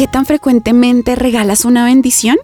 [0.00, 2.38] ¿Qué tan frecuentemente regalas una bendición?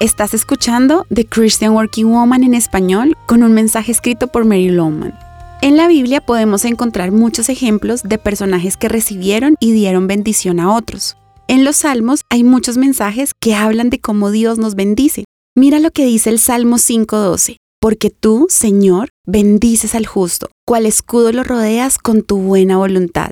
[0.00, 5.16] Estás escuchando The Christian Working Woman en español con un mensaje escrito por Mary Lowman.
[5.62, 10.74] En la Biblia podemos encontrar muchos ejemplos de personajes que recibieron y dieron bendición a
[10.74, 11.16] otros.
[11.46, 15.22] En los Salmos hay muchos mensajes que hablan de cómo Dios nos bendice.
[15.54, 17.58] Mira lo que dice el Salmo 5.12.
[17.80, 23.30] Porque tú, Señor, bendices al justo, cual escudo lo rodeas con tu buena voluntad.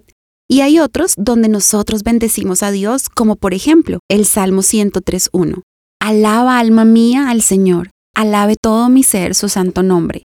[0.49, 5.63] Y hay otros donde nosotros bendecimos a Dios, como por ejemplo el Salmo 103.1.
[6.00, 10.23] Alaba alma mía al Señor, alabe todo mi ser su santo nombre.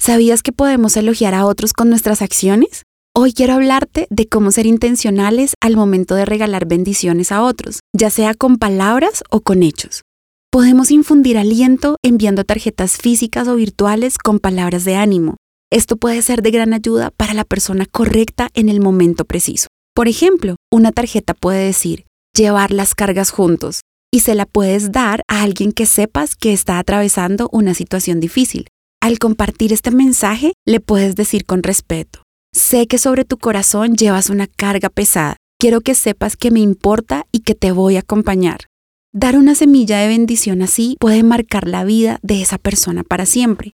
[0.00, 2.82] ¿Sabías que podemos elogiar a otros con nuestras acciones?
[3.14, 8.10] Hoy quiero hablarte de cómo ser intencionales al momento de regalar bendiciones a otros, ya
[8.10, 10.02] sea con palabras o con hechos.
[10.50, 15.36] Podemos infundir aliento enviando tarjetas físicas o virtuales con palabras de ánimo,
[15.72, 19.68] esto puede ser de gran ayuda para la persona correcta en el momento preciso.
[19.94, 22.04] Por ejemplo, una tarjeta puede decir,
[22.36, 23.80] llevar las cargas juntos,
[24.12, 28.66] y se la puedes dar a alguien que sepas que está atravesando una situación difícil.
[29.00, 34.28] Al compartir este mensaje, le puedes decir con respeto, sé que sobre tu corazón llevas
[34.28, 38.66] una carga pesada, quiero que sepas que me importa y que te voy a acompañar.
[39.14, 43.72] Dar una semilla de bendición así puede marcar la vida de esa persona para siempre.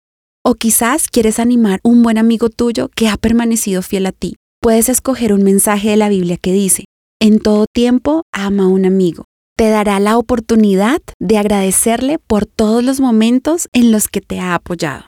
[0.47, 4.35] O quizás quieres animar un buen amigo tuyo que ha permanecido fiel a ti.
[4.61, 6.85] Puedes escoger un mensaje de la Biblia que dice,
[7.19, 9.25] en todo tiempo ama a un amigo.
[9.57, 14.53] Te dará la oportunidad de agradecerle por todos los momentos en los que te ha
[14.53, 15.07] apoyado.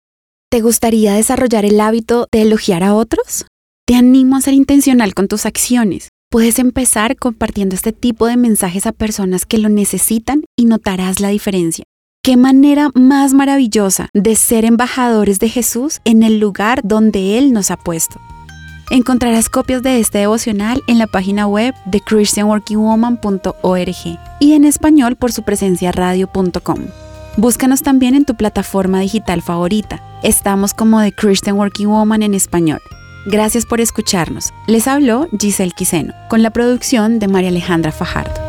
[0.50, 3.46] ¿Te gustaría desarrollar el hábito de elogiar a otros?
[3.86, 6.10] Te animo a ser intencional con tus acciones.
[6.32, 11.28] Puedes empezar compartiendo este tipo de mensajes a personas que lo necesitan y notarás la
[11.28, 11.86] diferencia.
[12.28, 17.72] Qué manera más maravillosa de ser embajadores de Jesús en el lugar donde Él nos
[17.72, 18.20] ha puesto.
[18.90, 25.32] Encontrarás copias de este devocional en la página web de christianworkingwoman.org y en español por
[25.32, 26.80] su presencia radio.com.
[27.38, 30.04] Búscanos también en tu plataforma digital favorita.
[30.22, 32.82] Estamos como The Christian Working Woman en español.
[33.26, 34.52] Gracias por escucharnos.
[34.68, 38.47] Les habló Giselle Quiseno, con la producción de María Alejandra Fajardo.